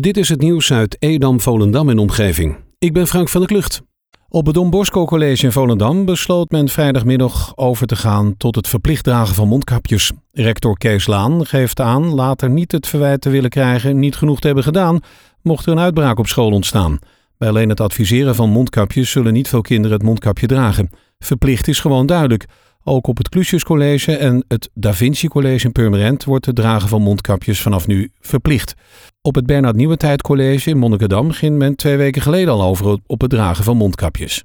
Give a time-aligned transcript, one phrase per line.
[0.00, 2.56] Dit is het nieuws uit Edam, Volendam en omgeving.
[2.78, 3.82] Ik ben Frank van der Klucht.
[4.28, 8.68] Op het Don Bosco College in Volendam besloot men vrijdagmiddag over te gaan tot het
[8.68, 10.12] verplicht dragen van mondkapjes.
[10.30, 14.46] Rector Kees Laan geeft aan later niet het verwijt te willen krijgen niet genoeg te
[14.46, 15.00] hebben gedaan,
[15.42, 16.98] mocht er een uitbraak op school ontstaan.
[17.38, 20.90] Bij alleen het adviseren van mondkapjes zullen niet veel kinderen het mondkapje dragen.
[21.18, 22.46] Verplicht is gewoon duidelijk.
[22.84, 26.88] Ook op het Clusius College en het Da Vinci College in Purmerend wordt het dragen
[26.88, 28.74] van mondkapjes vanaf nu verplicht.
[29.20, 33.20] Op het Bernard Nieuwentijd College in Monnikendam ging men twee weken geleden al over op
[33.20, 34.44] het dragen van mondkapjes.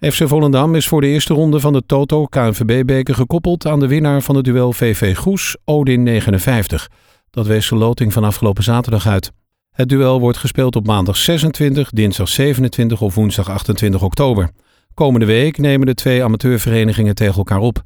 [0.00, 4.22] FC Volendam is voor de eerste ronde van de Toto KNVB-beker gekoppeld aan de winnaar
[4.22, 6.88] van het duel VV Goes, Odin 59.
[7.30, 9.32] Dat wees de loting van afgelopen zaterdag uit.
[9.70, 14.50] Het duel wordt gespeeld op maandag 26, dinsdag 27 of woensdag 28 oktober.
[14.94, 17.82] Komende week nemen de twee amateurverenigingen tegen elkaar op.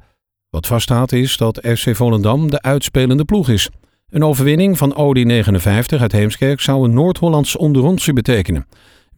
[0.49, 3.69] Wat vaststaat is dat FC Volendam de uitspelende ploeg is.
[4.09, 8.67] Een overwinning van Audi 59 uit Heemskerk zou een Noord-Hollands onderrondje betekenen.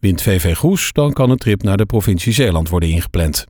[0.00, 3.46] Wint VV Goes, dan kan een trip naar de provincie Zeeland worden ingepland.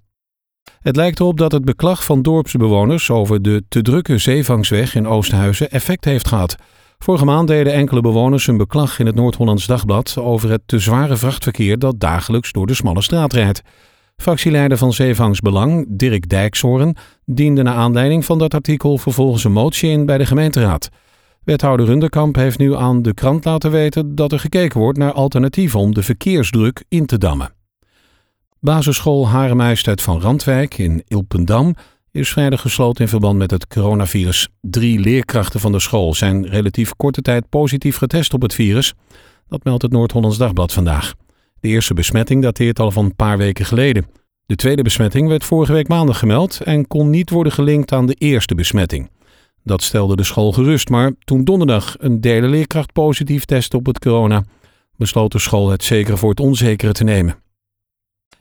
[0.81, 5.71] Het lijkt erop dat het beklag van dorpsbewoners over de te drukke zeevangsweg in Oosthuizen
[5.71, 6.57] effect heeft gehad.
[6.99, 11.17] Vorige maand deden enkele bewoners hun beklag in het Noord-Hollands Dagblad over het te zware
[11.17, 13.63] vrachtverkeer dat dagelijks door de smalle straat rijdt.
[14.21, 20.07] Fractieleider van Zeevangsbelang, Dirk Dijkshoorn, diende naar aanleiding van dat artikel vervolgens een motie in
[20.07, 20.89] bij de gemeenteraad.
[21.45, 25.81] Wethouder Runderkamp heeft nu aan de krant laten weten dat er gekeken wordt naar alternatieven
[25.81, 27.53] om de verkeersdruk in te dammen.
[28.59, 31.75] Basisschool Haremijstijd van Randwijk in Ilpendam
[32.11, 34.49] is vrijdag gesloten in verband met het coronavirus.
[34.61, 38.95] Drie leerkrachten van de school zijn relatief korte tijd positief getest op het virus.
[39.49, 41.15] Dat meldt het Noord-Hollands Dagblad vandaag.
[41.61, 44.07] De eerste besmetting dateert al van een paar weken geleden.
[44.47, 48.15] De tweede besmetting werd vorige week maandag gemeld en kon niet worden gelinkt aan de
[48.15, 49.11] eerste besmetting.
[49.65, 53.99] Dat stelde de school gerust, maar toen donderdag een derde leerkracht positief testte op het
[53.99, 54.45] corona,
[54.97, 57.37] besloot de school het zekere voor het onzekere te nemen.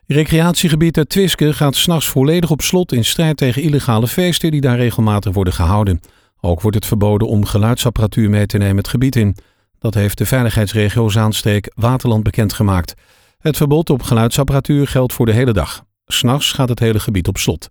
[0.05, 4.77] Recreatiegebied het Twiske gaat s'nachts volledig op slot in strijd tegen illegale feesten die daar
[4.77, 5.99] regelmatig worden gehouden.
[6.41, 9.35] Ook wordt het verboden om geluidsapparatuur mee te nemen het gebied in.
[9.79, 12.93] Dat heeft de veiligheidsregio Zaanstreek Waterland bekendgemaakt.
[13.37, 15.83] Het verbod op geluidsapparatuur geldt voor de hele dag.
[16.05, 17.67] S'nachts gaat het hele gebied op slot.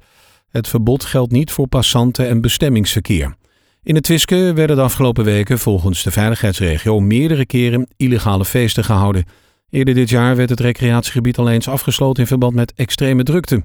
[0.48, 3.36] Het verbod geldt niet voor passanten en bestemmingsverkeer.
[3.82, 9.24] In het Twiske werden de afgelopen weken volgens de veiligheidsregio meerdere keren illegale feesten gehouden.
[9.70, 13.62] Eerder dit jaar werd het recreatiegebied al eens afgesloten in verband met extreme drukte.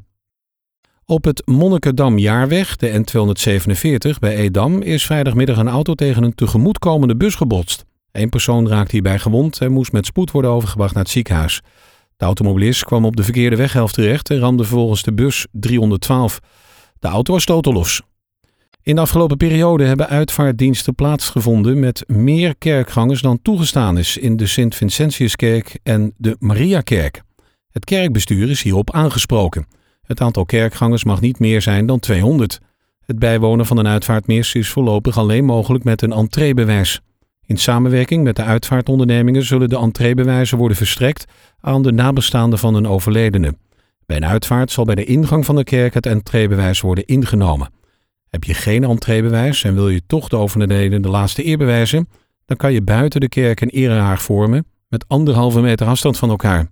[1.05, 7.15] Op het Monnikendam Jaarweg, de N247 bij Edam, is vrijdagmiddag een auto tegen een tegemoetkomende
[7.15, 7.85] bus gebotst.
[8.13, 11.62] Eén persoon raakte hierbij gewond en moest met spoed worden overgebracht naar het ziekenhuis.
[12.18, 16.40] De automobilist kwam op de verkeerde weghelft terecht en ramde vervolgens de bus 312.
[17.00, 18.02] De auto was totalos.
[18.81, 24.47] In de afgelopen periode hebben uitvaartdiensten plaatsgevonden met meer kerkgangers dan toegestaan is in de
[24.47, 27.22] Sint-Vincentiuskerk en de Mariakerk.
[27.72, 29.68] Het kerkbestuur is hierop aangesproken.
[30.02, 32.59] Het aantal kerkgangers mag niet meer zijn dan 200.
[33.06, 37.02] Het bijwonen van een uitvaartmis is voorlopig alleen mogelijk met een entreebewijs.
[37.45, 41.25] In samenwerking met de uitvaartondernemingen zullen de entreebewijzen worden verstrekt
[41.59, 43.55] aan de nabestaanden van een overledene.
[44.05, 47.69] Bij een uitvaart zal bij de ingang van de kerk het entreebewijs worden ingenomen.
[48.29, 52.09] Heb je geen entreebewijs en wil je toch de overledene de laatste eer bewijzen,
[52.45, 56.67] dan kan je buiten de kerk een erehaag vormen met anderhalve meter afstand van elkaar.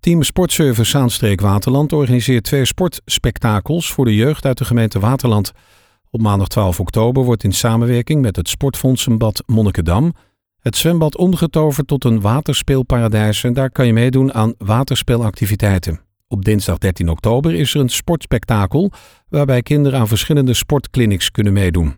[0.00, 5.52] Team Sportservice Zaanstreek Waterland organiseert twee sportspektakels voor de jeugd uit de gemeente Waterland.
[6.10, 10.12] Op maandag 12 oktober wordt in samenwerking met het Sportfondsenbad Monnikendam
[10.58, 16.00] het zwembad omgetoverd tot een waterspeelparadijs en daar kan je meedoen aan waterspeelactiviteiten.
[16.28, 18.92] Op dinsdag 13 oktober is er een sportspektakel
[19.28, 21.96] waarbij kinderen aan verschillende sportclinics kunnen meedoen.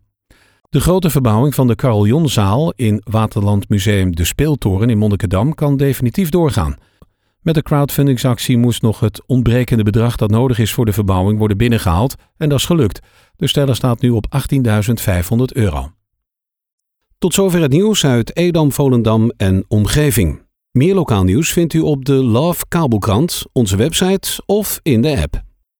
[0.68, 6.28] De grote verbouwing van de Carillonzaal in Waterland Museum De Speeltoren in Monnikendam kan definitief
[6.28, 6.76] doorgaan.
[7.40, 11.56] Met de crowdfundingsactie moest nog het ontbrekende bedrag dat nodig is voor de verbouwing worden
[11.56, 13.00] binnengehaald en dat is gelukt.
[13.40, 15.90] De steller staat nu op 18.500 euro.
[17.18, 20.42] Tot zover het nieuws uit Edam, Volendam en omgeving.
[20.70, 25.49] Meer lokaal nieuws vindt u op de Love Kabelkrant, onze website of in de app.